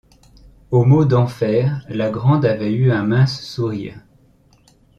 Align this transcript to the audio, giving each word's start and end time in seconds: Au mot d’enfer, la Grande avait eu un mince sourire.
Au 0.71 0.83
mot 0.83 1.05
d’enfer, 1.05 1.85
la 1.87 2.09
Grande 2.09 2.43
avait 2.45 2.73
eu 2.73 2.91
un 2.91 3.03
mince 3.03 3.39
sourire. 3.43 3.99